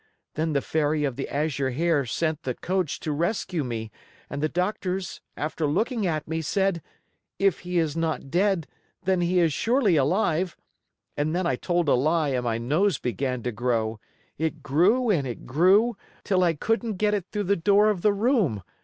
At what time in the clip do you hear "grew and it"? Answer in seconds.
14.63-15.45